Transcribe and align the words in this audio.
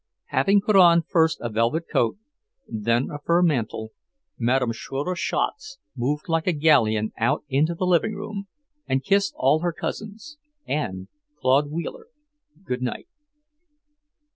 Having 0.29 0.61
put 0.61 0.75
on 0.75 1.03
first 1.03 1.37
a 1.41 1.49
velvet 1.49 1.83
coat, 1.87 2.17
then 2.67 3.11
a 3.11 3.19
fur 3.19 3.43
mantle, 3.43 3.91
Madame 4.39 4.71
Schroeder 4.71 5.13
Schatz 5.13 5.77
moved 5.95 6.23
like 6.27 6.47
a 6.47 6.53
galleon 6.53 7.11
out 7.19 7.43
into 7.49 7.75
the 7.75 7.85
living 7.85 8.15
room 8.15 8.47
and 8.87 9.03
kissed 9.03 9.35
all 9.37 9.59
her 9.59 9.71
cousins, 9.71 10.39
and 10.65 11.07
Claude 11.39 11.69
Wheeler, 11.69 12.07
good 12.65 12.81
night. 12.81 13.09